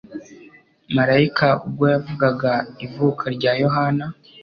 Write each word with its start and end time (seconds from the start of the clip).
Malayika 0.95 1.47
ubwo 1.65 1.85
yavugaga 1.93 2.53
ivuka 2.85 3.23
rya 3.35 3.51
Yohana, 3.63 4.05